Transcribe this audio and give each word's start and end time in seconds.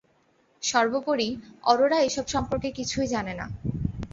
সর্বোপরি, 0.63 1.29
অরোরা 1.63 1.97
এইসব 1.99 2.25
সম্পর্কে 2.27 2.69
কিছুই 2.71 3.07
জানেনা। 3.07 3.45